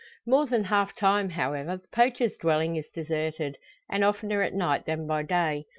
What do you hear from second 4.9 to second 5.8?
by day.